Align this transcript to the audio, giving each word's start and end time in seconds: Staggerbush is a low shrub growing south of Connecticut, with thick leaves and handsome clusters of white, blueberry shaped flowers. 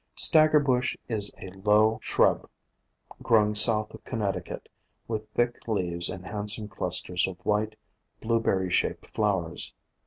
Staggerbush 0.17 0.97
is 1.07 1.31
a 1.37 1.51
low 1.51 1.99
shrub 2.01 2.49
growing 3.21 3.53
south 3.53 3.93
of 3.93 4.03
Connecticut, 4.03 4.67
with 5.07 5.29
thick 5.35 5.67
leaves 5.67 6.09
and 6.09 6.25
handsome 6.25 6.67
clusters 6.69 7.27
of 7.27 7.37
white, 7.45 7.75
blueberry 8.19 8.71
shaped 8.71 9.05
flowers. 9.05 9.75